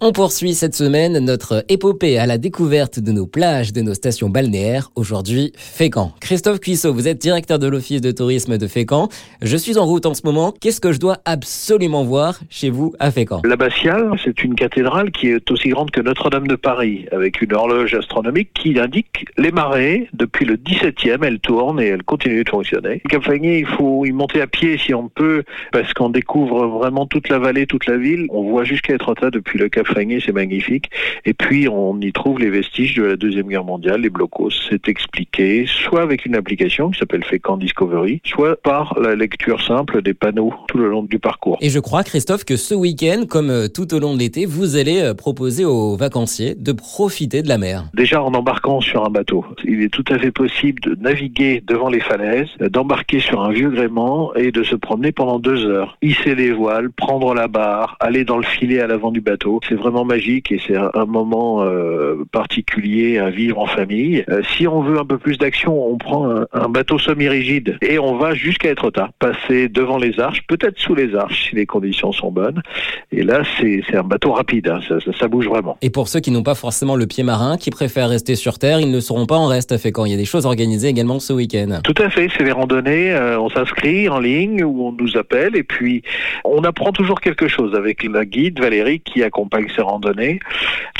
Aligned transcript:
On 0.00 0.12
poursuit 0.12 0.54
cette 0.54 0.76
semaine 0.76 1.18
notre 1.18 1.64
épopée 1.68 2.20
à 2.20 2.26
la 2.26 2.38
découverte 2.38 3.00
de 3.00 3.10
nos 3.10 3.26
plages, 3.26 3.72
de 3.72 3.80
nos 3.80 3.94
stations 3.94 4.28
balnéaires. 4.28 4.90
Aujourd'hui, 4.94 5.50
Fécamp. 5.56 6.12
Christophe 6.20 6.60
Cuissot, 6.60 6.94
vous 6.94 7.08
êtes 7.08 7.18
directeur 7.18 7.58
de 7.58 7.66
l'Office 7.66 8.00
de 8.00 8.12
tourisme 8.12 8.58
de 8.58 8.68
Fécamp. 8.68 9.08
Je 9.42 9.56
suis 9.56 9.76
en 9.76 9.84
route 9.84 10.06
en 10.06 10.14
ce 10.14 10.20
moment. 10.24 10.54
Qu'est-ce 10.60 10.80
que 10.80 10.92
je 10.92 11.00
dois 11.00 11.16
absolument 11.24 12.04
voir 12.04 12.38
chez 12.48 12.70
vous 12.70 12.94
à 13.00 13.10
Fécamp? 13.10 13.42
L'abbatiale, 13.44 14.12
c'est 14.22 14.44
une 14.44 14.54
cathédrale 14.54 15.10
qui 15.10 15.30
est 15.30 15.50
aussi 15.50 15.70
grande 15.70 15.90
que 15.90 16.00
Notre-Dame 16.00 16.46
de 16.46 16.54
Paris, 16.54 17.06
avec 17.10 17.42
une 17.42 17.52
horloge 17.52 17.92
astronomique 17.92 18.50
qui 18.54 18.78
indique 18.78 19.26
les 19.36 19.50
marées. 19.50 20.08
Depuis 20.12 20.44
le 20.44 20.54
17e, 20.54 21.24
elle 21.24 21.40
tourne 21.40 21.80
et 21.80 21.86
elle 21.86 22.04
continue 22.04 22.44
de 22.44 22.48
fonctionner. 22.48 23.02
Cap 23.08 23.24
il 23.42 23.66
faut 23.66 24.04
y 24.04 24.12
monter 24.12 24.42
à 24.42 24.46
pied 24.46 24.78
si 24.78 24.94
on 24.94 25.08
peut, 25.08 25.42
parce 25.72 25.92
qu'on 25.92 26.10
découvre 26.10 26.68
vraiment 26.68 27.06
toute 27.06 27.28
la 27.28 27.40
vallée, 27.40 27.66
toute 27.66 27.86
la 27.86 27.96
ville. 27.96 28.26
On 28.30 28.44
voit 28.48 28.62
jusqu'à 28.62 28.94
Etretat 28.94 29.30
depuis 29.32 29.58
le 29.58 29.68
Cap 29.68 29.87
c'est 30.24 30.32
magnifique. 30.32 30.90
Et 31.24 31.34
puis, 31.34 31.68
on 31.68 32.00
y 32.00 32.12
trouve 32.12 32.38
les 32.38 32.50
vestiges 32.50 32.94
de 32.94 33.02
la 33.02 33.16
Deuxième 33.16 33.48
Guerre 33.48 33.64
mondiale, 33.64 34.02
les 34.02 34.10
blocos. 34.10 34.50
C'est 34.70 34.88
expliqué 34.88 35.66
soit 35.66 36.02
avec 36.02 36.24
une 36.24 36.34
application 36.34 36.90
qui 36.90 36.98
s'appelle 36.98 37.24
Fécamp 37.24 37.56
Discovery, 37.56 38.20
soit 38.24 38.60
par 38.62 38.98
la 39.00 39.14
lecture 39.14 39.60
simple 39.62 40.02
des 40.02 40.14
panneaux 40.14 40.52
tout 40.68 40.78
le 40.78 40.88
long 40.88 41.02
du 41.02 41.18
parcours. 41.18 41.58
Et 41.60 41.70
je 41.70 41.80
crois, 41.80 42.04
Christophe, 42.04 42.44
que 42.44 42.56
ce 42.56 42.74
week-end, 42.74 43.24
comme 43.28 43.50
euh, 43.50 43.68
tout 43.68 43.92
au 43.94 43.98
long 43.98 44.14
de 44.14 44.18
l'été, 44.18 44.46
vous 44.46 44.76
allez 44.76 45.00
euh, 45.00 45.14
proposer 45.14 45.64
aux 45.64 45.96
vacanciers 45.96 46.54
de 46.54 46.72
profiter 46.72 47.42
de 47.42 47.48
la 47.48 47.58
mer. 47.58 47.84
Déjà, 47.94 48.22
en 48.22 48.32
embarquant 48.34 48.80
sur 48.80 49.04
un 49.04 49.10
bateau, 49.10 49.44
il 49.64 49.82
est 49.82 49.92
tout 49.92 50.04
à 50.10 50.18
fait 50.18 50.30
possible 50.30 50.80
de 50.80 50.94
naviguer 51.00 51.62
devant 51.66 51.88
les 51.88 52.00
falaises, 52.00 52.48
d'embarquer 52.60 53.20
sur 53.20 53.42
un 53.42 53.52
vieux 53.52 53.70
gréement 53.70 54.34
et 54.34 54.52
de 54.52 54.62
se 54.62 54.76
promener 54.76 55.12
pendant 55.12 55.38
deux 55.38 55.66
heures. 55.66 55.96
Hisser 56.02 56.34
les 56.34 56.52
voiles, 56.52 56.90
prendre 56.90 57.34
la 57.34 57.48
barre, 57.48 57.96
aller 58.00 58.24
dans 58.24 58.36
le 58.36 58.44
filet 58.44 58.80
à 58.80 58.86
l'avant 58.86 59.10
du 59.10 59.20
bateau. 59.20 59.60
C'est 59.68 59.77
vraiment 59.78 60.04
magique 60.04 60.52
et 60.52 60.60
c'est 60.66 60.76
un 60.76 61.06
moment 61.06 61.64
euh, 61.64 62.24
particulier 62.30 63.18
à 63.18 63.30
vivre 63.30 63.58
en 63.58 63.66
famille. 63.66 64.24
Euh, 64.28 64.42
si 64.56 64.66
on 64.66 64.82
veut 64.82 64.98
un 64.98 65.04
peu 65.04 65.18
plus 65.18 65.38
d'action, 65.38 65.90
on 65.90 65.96
prend 65.96 66.28
un, 66.52 66.68
bateau 66.68 66.98
semi-rigide 66.98 67.78
et 67.80 67.98
on 67.98 68.16
va 68.18 68.34
jusqu'à 68.34 68.70
Etretat, 68.70 69.10
passer 69.18 69.68
devant 69.68 69.98
les 69.98 70.20
arches, 70.20 70.42
peut-être 70.46 70.78
sous 70.78 70.94
les 70.94 71.14
arches 71.14 71.48
si 71.48 71.56
les 71.56 71.66
conditions 71.66 72.12
sont 72.12 72.30
bonnes. 72.30 72.62
Et 73.10 73.22
là, 73.22 73.42
c'est 73.58 73.82
un 73.94 74.02
bateau 74.02 74.32
rapide, 74.32 74.68
hein, 74.68 74.80
ça, 74.86 74.96
ça, 75.18 75.28
bouge 75.28 75.48
vraiment. 75.48 75.78
Et 75.82 75.90
pour 75.90 76.08
ceux 76.08 76.20
qui 76.20 76.30
n'ont 76.30 76.42
pas 76.42 76.54
forcément 76.54 76.96
le 76.96 77.06
pied 77.06 77.22
marin, 77.22 77.56
qui 77.56 77.70
préfèrent 77.70 78.08
rester 78.08 78.34
sur 78.34 78.58
terre, 78.58 78.80
ils 78.80 78.90
ne 78.90 79.00
seront 79.00 79.26
pas 79.26 79.36
en 79.36 79.46
reste 79.46 79.72
à 79.72 79.78
fait 79.78 79.92
quand 79.92 80.04
il 80.04 80.10
y 80.10 80.14
a 80.14 80.18
des 80.18 80.24
choses 80.24 80.46
organisées 80.46 80.88
également 80.88 81.20
ce 81.20 81.32
week-end. 81.32 81.80
Tout 81.84 81.94
à 81.98 82.10
fait, 82.10 82.28
c'est 82.36 82.44
les 82.44 82.52
randonnées, 82.52 83.12
euh, 83.12 83.40
on 83.40 83.48
s'inscrit 83.48 84.08
en 84.08 84.18
ligne 84.18 84.62
ou 84.64 84.86
on 84.86 84.92
nous 84.92 85.16
appelle 85.16 85.56
et 85.56 85.62
puis 85.62 86.02
on 86.44 86.62
apprend 86.64 86.92
toujours 86.92 87.20
quelque 87.20 87.48
chose 87.48 87.74
avec 87.74 88.02
la 88.04 88.24
guide 88.24 88.60
Valérie 88.60 89.00
qui 89.00 89.22
accompagne 89.22 89.67
ces 89.74 89.82
randonnées. 89.82 90.40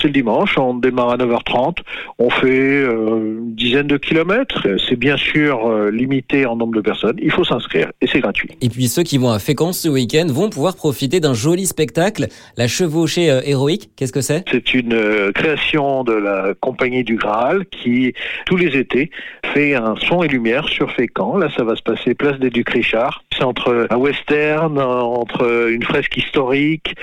C'est 0.00 0.08
le 0.08 0.12
dimanche, 0.12 0.56
on 0.58 0.74
démarre 0.74 1.11
à 1.11 1.16
9h30, 1.16 1.78
on 2.19 2.30
fait 2.30 2.47
euh, 2.48 3.38
une 3.38 3.55
dizaine 3.55 3.86
de 3.86 3.97
kilomètres. 3.97 4.66
C'est 4.88 4.97
bien 4.97 5.16
sûr 5.16 5.66
euh, 5.66 5.91
limité 5.91 6.47
en 6.47 6.56
nombre 6.56 6.75
de 6.75 6.80
personnes, 6.80 7.16
il 7.20 7.30
faut 7.30 7.44
s'inscrire 7.44 7.91
et 8.00 8.06
c'est 8.06 8.20
gratuit. 8.20 8.50
Et 8.60 8.69
puis 8.69 8.88
ceux 8.88 9.02
qui 9.02 9.19
vont 9.19 9.30
à 9.30 9.38
Fécamp 9.38 9.72
ce 9.72 9.88
week-end 9.88 10.27
vont 10.28 10.50
pouvoir 10.50 10.77
profiter 10.77 11.20
d'un 11.20 11.34
joli 11.34 11.66
spectacle, 11.66 12.28
la 12.56 12.69
chevauchée 12.69 13.30
euh, 13.30 13.41
héroïque. 13.44 13.91
Qu'est-ce 13.97 14.12
que 14.12 14.20
c'est? 14.20 14.44
C'est 14.50 14.75
une 14.75 15.32
création 15.34 16.05
de 16.05 16.12
la 16.12 16.55
compagnie 16.60 17.05
du 17.05 17.16
Graal 17.16 17.66
qui, 17.66 18.12
tous 18.47 18.56
les 18.56 18.77
étés, 18.77 19.10
fait 19.55 19.75
un 19.75 19.94
son 19.97 20.22
et 20.22 20.28
lumière 20.28 20.69
sur 20.69 20.91
Fécamp. 20.92 21.36
Là, 21.36 21.48
ça 21.56 21.64
va 21.64 21.77
se 21.77 21.82
passer 21.82 22.14
place 22.14 22.38
des 22.38 22.50
Ducs 22.50 22.70
Richard. 22.70 23.25
Entre 23.41 23.86
un 23.91 23.97
western, 23.97 24.78
entre 24.78 25.69
une 25.70 25.83
fresque 25.83 26.17
historique. 26.17 26.94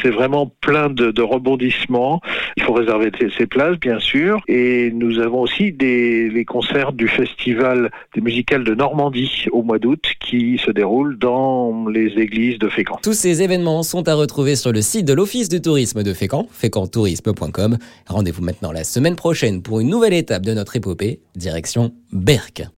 C'est 0.00 0.10
vraiment 0.10 0.52
plein 0.60 0.88
de, 0.88 1.22
rebondissements. 1.22 2.20
Il 2.56 2.62
faut 2.62 2.72
réserver 2.72 3.10
ses 3.36 3.46
places, 3.46 3.78
bien 3.78 3.98
sûr. 3.98 4.40
Et 4.48 4.90
nous 4.92 5.18
avons 5.18 5.40
aussi 5.40 5.74
les 5.78 6.44
concerts 6.44 6.92
du 6.92 7.08
Festival 7.08 7.90
des 8.14 8.20
musicales 8.20 8.64
de 8.64 8.74
Normandie 8.74 9.46
au 9.52 9.62
mois 9.62 9.78
d'août 9.78 10.04
qui 10.20 10.58
se 10.58 10.70
déroulent 10.70 11.18
dans 11.18 11.86
les 11.88 12.18
églises 12.18 12.58
de 12.58 12.68
Fécamp. 12.68 12.98
Tous 13.02 13.12
ces 13.12 13.42
événements 13.42 13.82
sont 13.82 14.08
à 14.08 14.14
retrouver 14.14 14.56
sur 14.56 14.72
le 14.72 14.82
site 14.82 15.06
de 15.06 15.12
l'Office 15.12 15.48
du 15.48 15.60
tourisme 15.60 16.02
de 16.02 16.12
Fécamp, 16.12 16.46
fécamtourisme.com. 16.50 17.78
Rendez-vous 18.06 18.42
maintenant 18.42 18.72
la 18.72 18.84
semaine 18.84 19.16
prochaine 19.16 19.62
pour 19.62 19.80
une 19.80 19.88
nouvelle 19.88 20.14
étape 20.14 20.42
de 20.42 20.54
notre 20.54 20.76
épopée, 20.76 21.20
direction 21.36 21.92
Berck. 22.12 22.62